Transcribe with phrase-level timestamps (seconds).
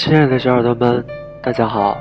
[0.00, 1.04] 亲爱的小耳朵们，
[1.42, 1.98] 大家好，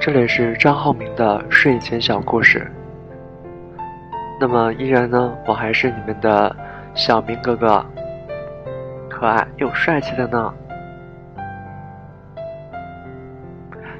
[0.00, 2.68] 这里是张浩明的睡前小故事。
[4.40, 6.56] 那么依然呢，我还是你们的
[6.96, 7.86] 小明哥哥，
[9.08, 10.52] 可爱又帅气的呢。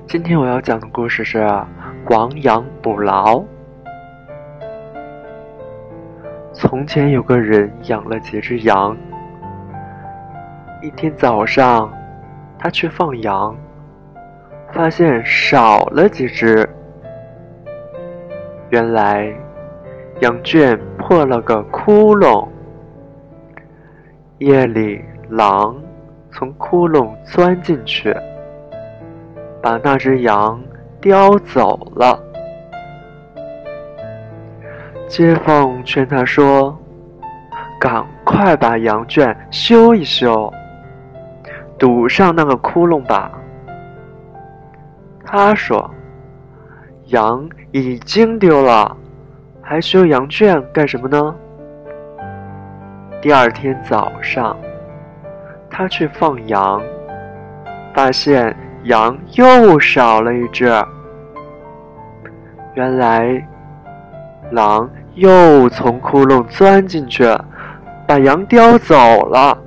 [0.08, 1.48] 今天我要讲的故事是
[2.10, 3.40] 亡羊补牢。
[6.52, 8.96] 从前有个人养了几只羊，
[10.82, 11.88] 一天早上，
[12.58, 13.56] 他去放羊，
[14.72, 16.68] 发现少了几只。
[18.70, 19.32] 原来。
[20.20, 22.48] 羊圈破了个窟窿，
[24.38, 25.76] 夜里狼
[26.30, 28.16] 从窟窿钻进去，
[29.60, 30.58] 把那只羊
[31.02, 32.18] 叼走了。
[35.06, 36.74] 街坊劝他说
[37.78, 40.50] ：“赶快把羊圈修一修，
[41.78, 43.30] 堵上那个窟窿吧。”
[45.24, 45.90] 他说
[47.06, 48.96] ：“羊已经丢了。”
[49.60, 51.34] 还修羊圈干什么呢？
[53.20, 54.56] 第二天早上，
[55.68, 56.80] 他去放羊，
[57.92, 60.72] 发现羊又少了一只。
[62.74, 63.44] 原来，
[64.52, 67.24] 狼又从窟窿钻进去，
[68.06, 68.94] 把羊叼走
[69.26, 69.58] 了。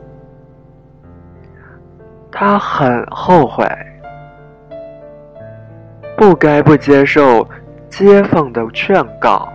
[2.31, 3.66] 他很后悔，
[6.16, 7.47] 不该不接受
[7.89, 9.47] 街坊的劝告。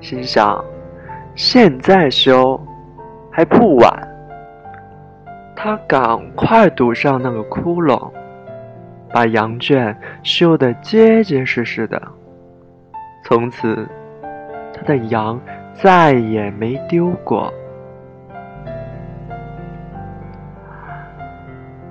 [0.00, 0.62] 心想，
[1.34, 2.60] 现在修
[3.30, 4.08] 还不晚。
[5.54, 8.10] 他赶快堵上那个窟窿，
[9.12, 12.00] 把羊圈修得结结实实的。
[13.24, 13.88] 从此，
[14.72, 15.40] 他的羊
[15.72, 17.52] 再也没丢过。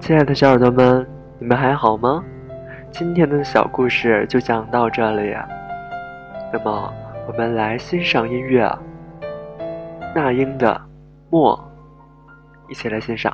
[0.05, 1.03] 亲爱的小耳朵们，
[1.39, 2.23] 你们还好吗？
[2.91, 5.35] 今天的小故事就讲到这里。
[6.53, 6.93] 那么。
[7.27, 8.71] 我们来欣赏音乐，
[10.13, 10.75] 那英的
[11.31, 11.57] 《默》，
[12.71, 13.33] 一起来欣赏。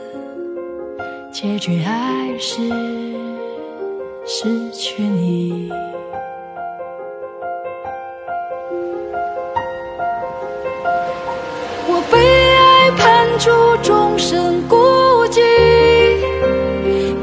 [1.31, 2.61] 结局还是
[4.25, 5.71] 失去你。
[11.87, 13.49] 我被爱判处
[13.81, 14.75] 终身孤
[15.27, 15.41] 寂，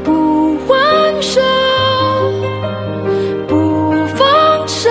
[0.03, 1.39] 不还手，
[3.47, 4.89] 不放手，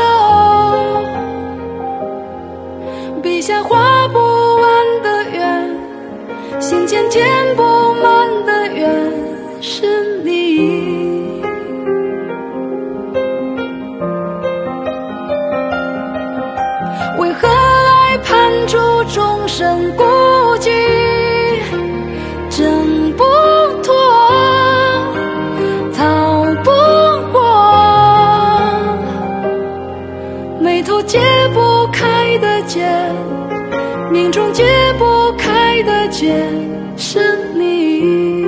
[3.20, 5.76] 笔下画不完的圆，
[6.60, 7.62] 心间填不
[7.94, 9.07] 满的缘。
[9.70, 9.84] 是
[10.24, 11.42] 你，
[17.18, 18.78] 为何爱判处
[19.12, 20.02] 众生孤
[20.58, 20.70] 寂，
[22.48, 23.24] 挣不
[23.82, 23.94] 脱，
[25.94, 26.70] 逃不
[27.30, 27.38] 过，
[30.62, 31.20] 眉头解
[31.52, 32.88] 不开的结，
[34.10, 34.64] 命中解
[34.98, 36.42] 不开的结，
[36.96, 38.47] 是你。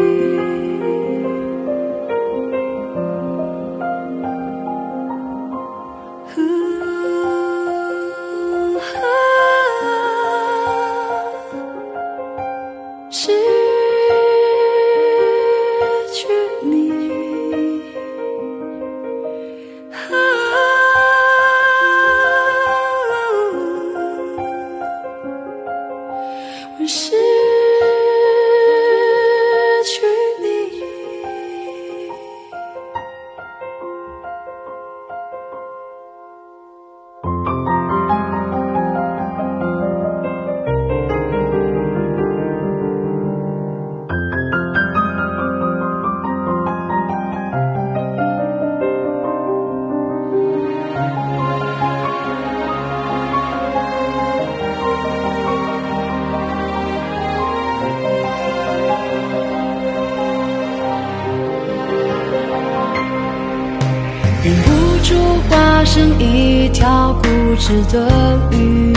[67.51, 68.93] 条固执的鱼。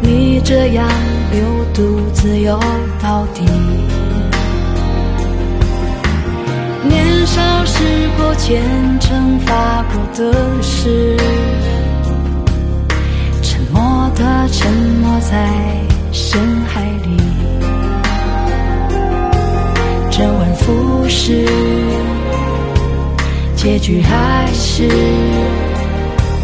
[0.00, 0.88] 你这样
[1.30, 1.40] 流
[1.72, 2.58] 独自游
[3.00, 3.44] 到底。
[6.88, 7.84] 年少时
[8.18, 8.62] 候虔
[9.00, 11.16] 诚发过的誓，
[13.42, 15.48] 沉默的沉没在
[16.10, 17.16] 深海里。
[20.10, 21.46] 周而复始，
[23.56, 24.88] 结局还是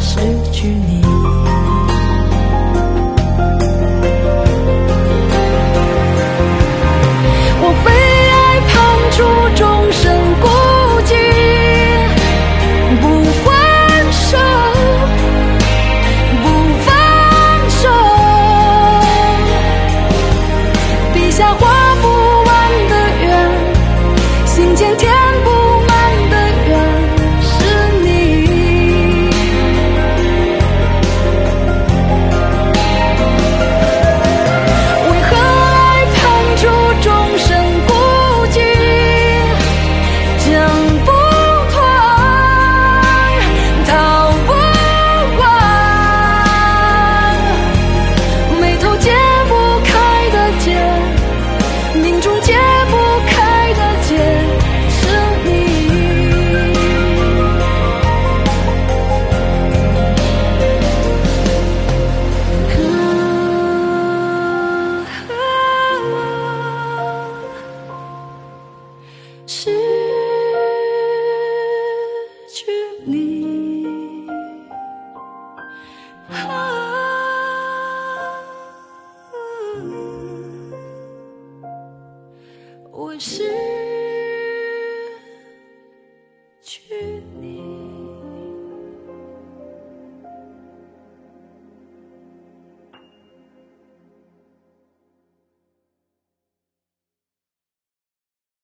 [0.09, 0.19] 失
[0.51, 1.28] 去你。